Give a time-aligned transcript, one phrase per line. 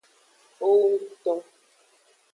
[0.67, 1.33] Owongto.